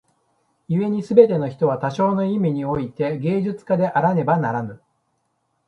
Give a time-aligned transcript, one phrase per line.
[0.67, 4.81] 故に凡ての人は多少の意味に於て芸術家であらねばならぬ。